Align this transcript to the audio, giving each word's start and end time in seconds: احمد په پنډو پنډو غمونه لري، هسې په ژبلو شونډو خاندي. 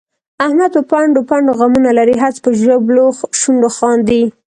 احمد 0.45 0.69
په 0.75 0.81
پنډو 0.89 1.21
پنډو 1.29 1.51
غمونه 1.59 1.91
لري، 1.99 2.15
هسې 2.23 2.39
په 2.45 2.49
ژبلو 2.61 3.05
شونډو 3.39 3.69
خاندي. 3.77 4.23